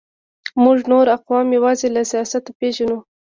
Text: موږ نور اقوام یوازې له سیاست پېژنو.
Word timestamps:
موږ 0.63 0.77
نور 0.91 1.05
اقوام 1.17 1.47
یوازې 1.57 1.87
له 1.95 2.01
سیاست 2.11 2.45
پېژنو. 2.59 2.97